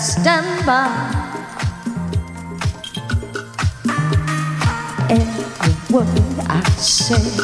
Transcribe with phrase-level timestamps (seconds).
[0.00, 0.88] stand by.
[5.10, 6.08] Every word
[6.48, 7.39] I say.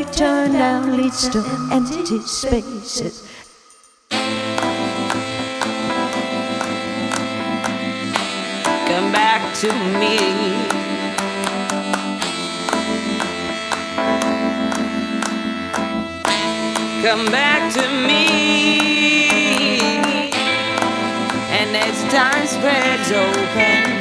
[0.00, 3.28] you turn down leads to empty spaces.
[8.88, 9.68] Come back to
[10.00, 10.16] me.
[17.02, 18.38] Come back to me.
[21.58, 23.99] And as time spreads open.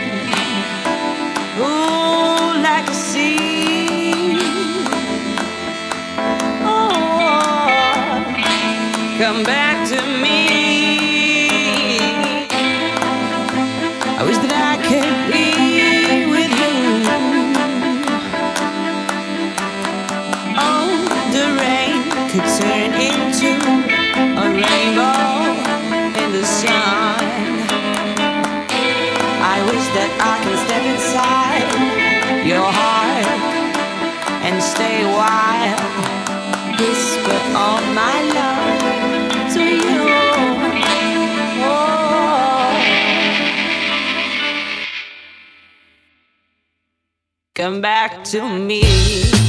[47.60, 49.49] Come back to me.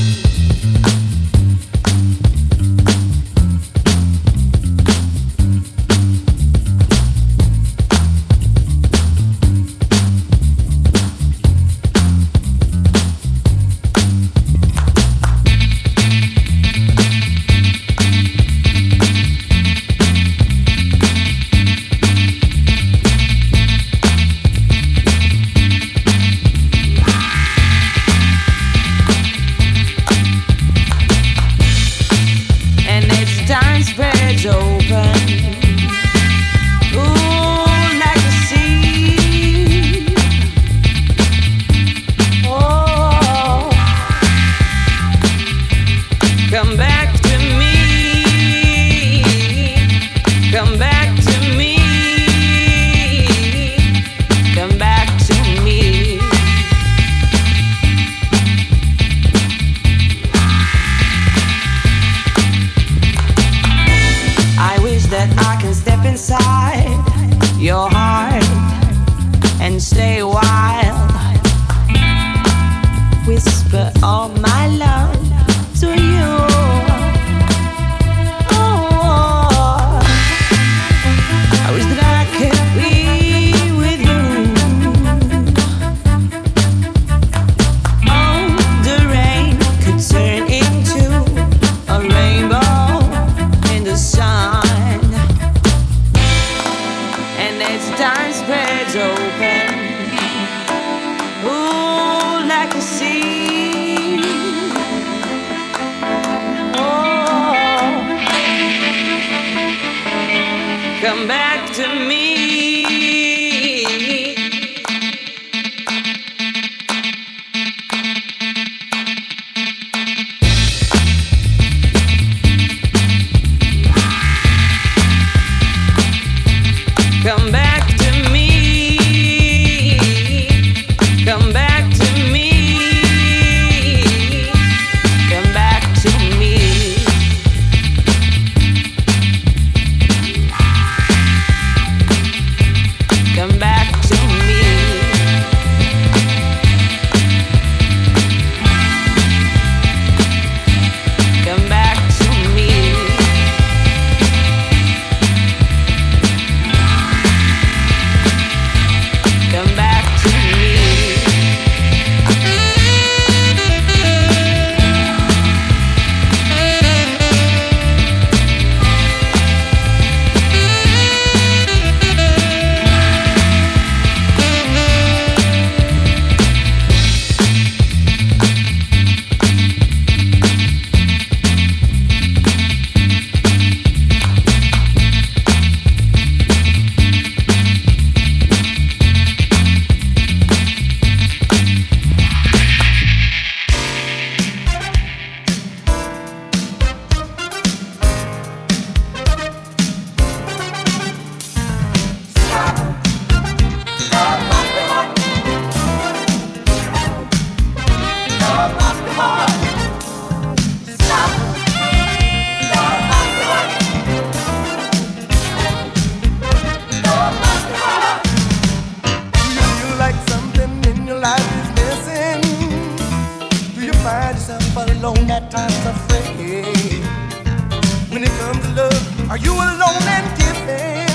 [229.51, 231.11] You alone and giving?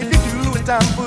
[0.00, 1.05] If you do, it's time for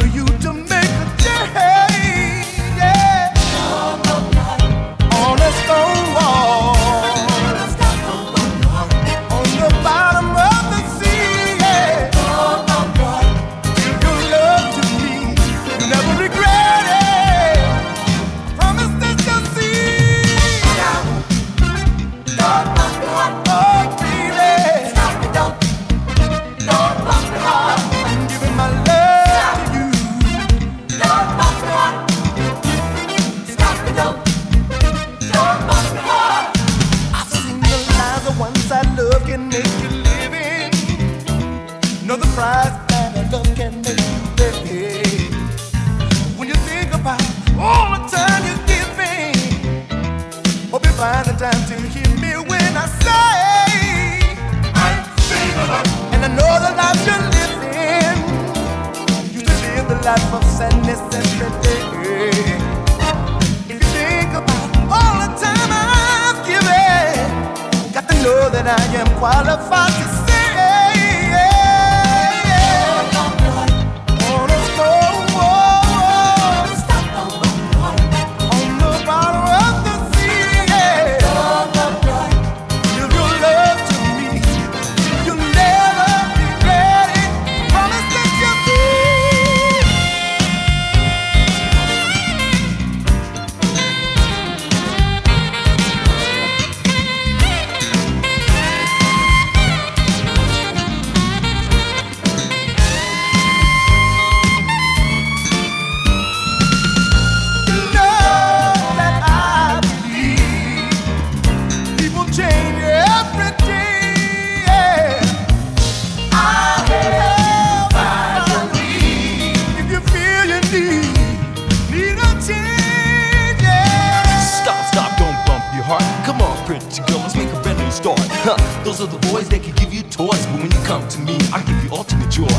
[128.52, 131.20] Huh, those are the boys that can give you toys, but when you come to
[131.20, 132.50] me, I give you ultimate joy.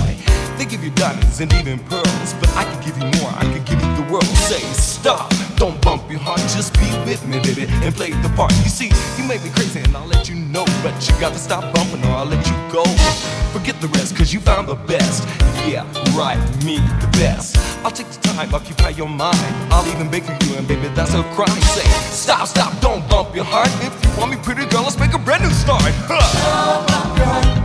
[0.56, 3.34] They give you diamonds and even pearls, but I can give you more.
[3.34, 4.24] I can give you world.
[4.24, 6.40] Say stop, don't bump your heart.
[6.50, 8.52] Just be with me, baby, and play the part.
[8.64, 11.38] You see, you make me crazy, and I'll let you know, but you got to
[11.38, 12.84] stop bumping, or I'll let you go.
[13.52, 15.26] Forget the rest, cause you found the best.
[15.66, 15.86] Yeah,
[16.16, 17.56] right, me, the best.
[17.84, 19.38] I'll take the time, occupy your mind.
[19.72, 21.60] I'll even beg for you, and baby, that's a crime.
[21.76, 23.70] Say, stop, stop, don't bump your heart.
[23.86, 25.82] If you want me, pretty girl, let's make a brand new start.
[26.08, 27.59] Huh.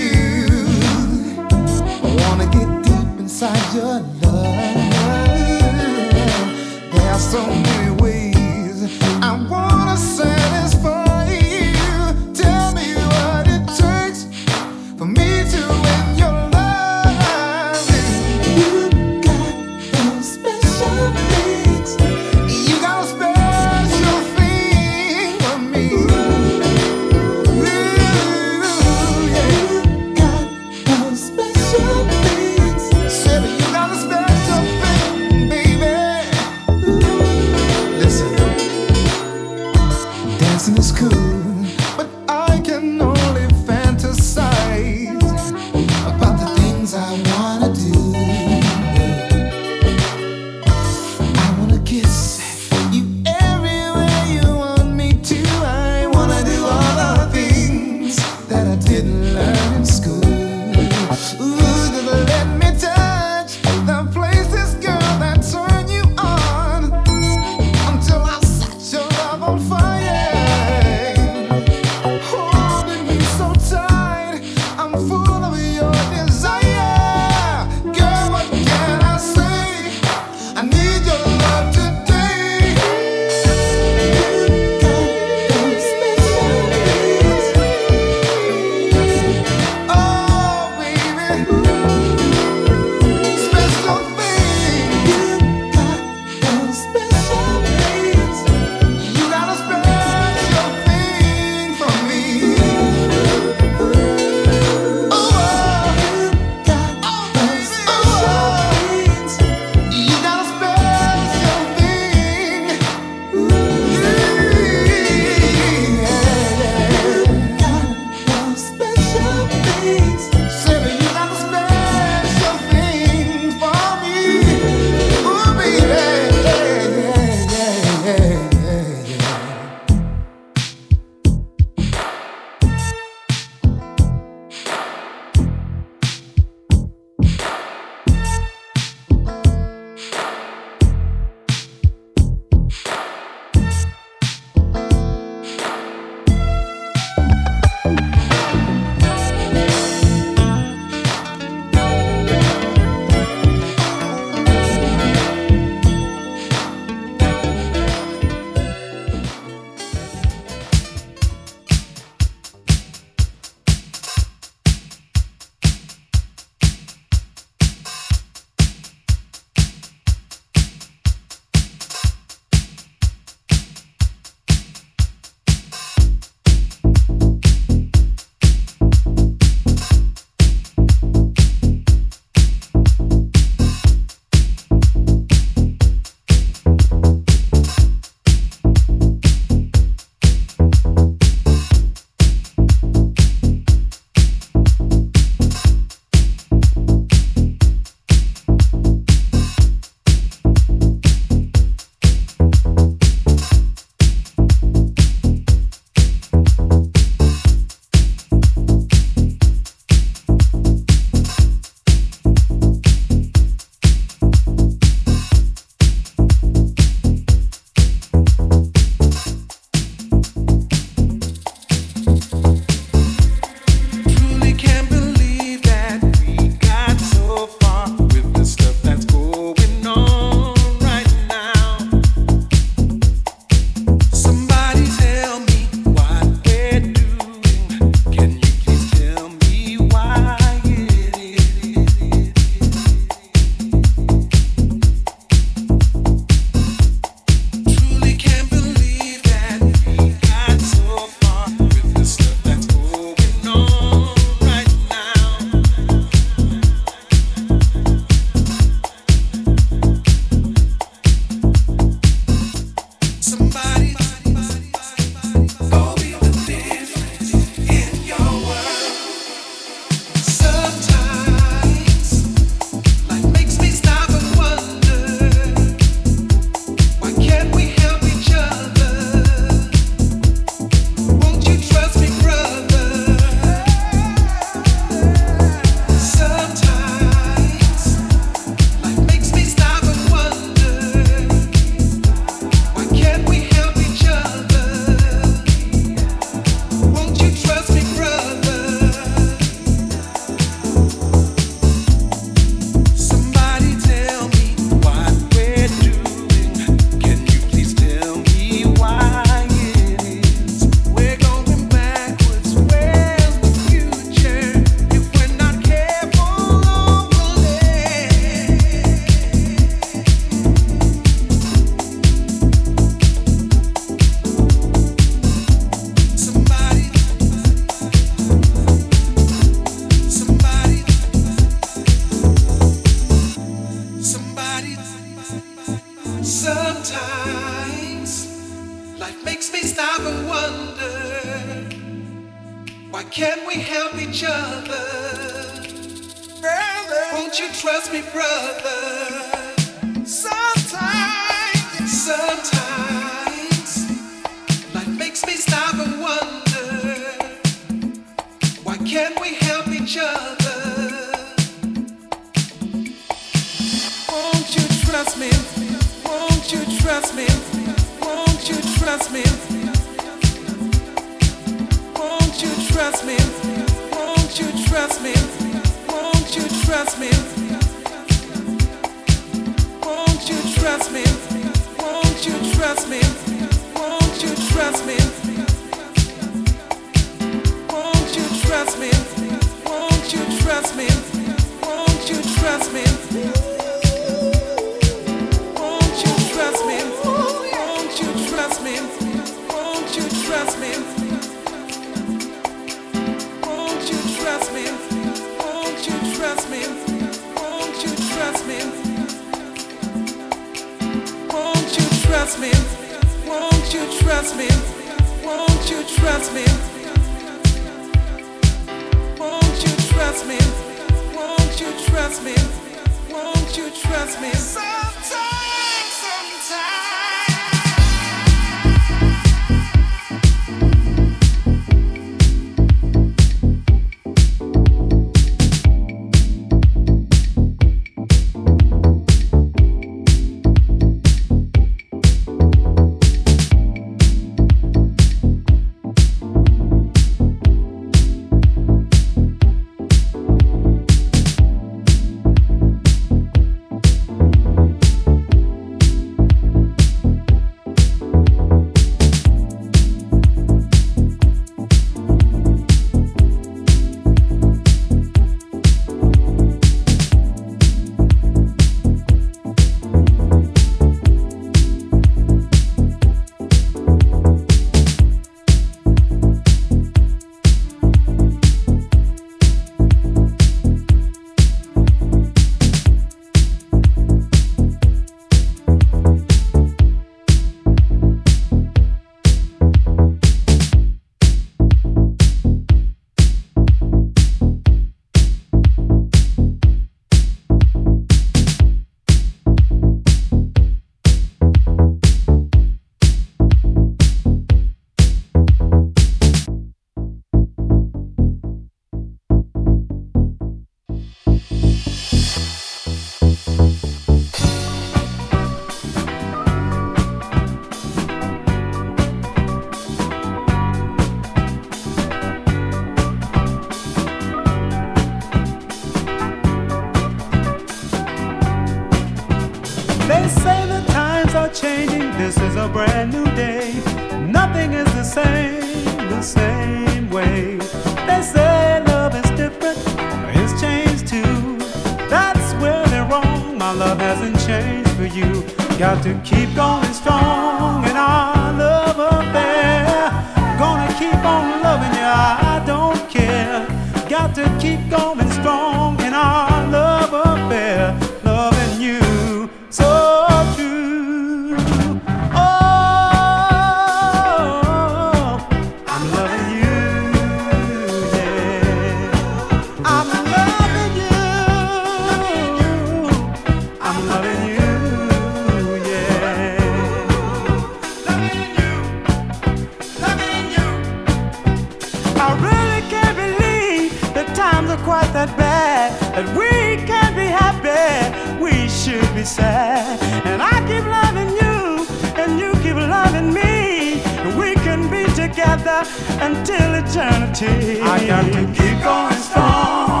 [584.83, 588.41] quite that bad that we can be happy.
[588.41, 589.99] We should be sad.
[590.25, 591.85] And I keep loving you,
[592.21, 594.01] and you keep loving me.
[594.21, 595.83] And we can be together
[596.19, 597.81] until eternity.
[597.81, 600.00] I got to keep going strong.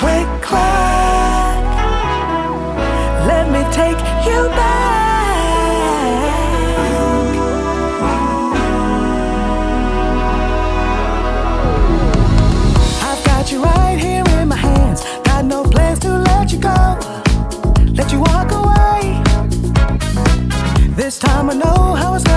[0.00, 1.60] click, clack.
[3.30, 4.80] Let me take you back.
[13.08, 15.02] I've got you right here in my hands.
[15.24, 16.80] Got no plans to let you go.
[17.98, 19.22] Let you walk away.
[20.96, 22.29] This time I know how it's